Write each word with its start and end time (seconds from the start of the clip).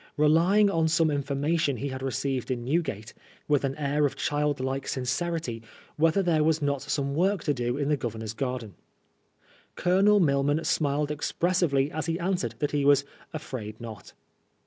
Relying 0.17 0.67
on 0.67 0.87
some 0.87 1.11
information 1.11 1.77
he 1.77 1.89
had 1.89 2.01
received 2.01 2.49
in 2.49 2.65
Newgate, 2.65 2.91
he 3.09 3.11
inquired, 3.11 3.47
with 3.47 3.63
an 3.63 3.75
air 3.77 4.03
of 4.07 4.15
childlike 4.15 4.87
sincerity, 4.87 5.61
whether 5.95 6.23
chere 6.23 6.43
was 6.43 6.59
not 6.59 6.81
some 6.81 7.13
work 7.13 7.43
to 7.43 7.53
do 7.53 7.77
in 7.77 7.87
the 7.87 7.97
Governor's 7.97 8.33
garden. 8.33 8.73
Colonel 9.75 10.19
Milman 10.19 10.63
smiled 10.63 11.11
expressively 11.11 11.91
as 11.91 12.07
he 12.07 12.17
answered 12.17 12.55
that 12.57 12.71
he 12.71 12.83
was" 12.83 13.05
afraid 13.31 13.79
not.''. 13.79 14.13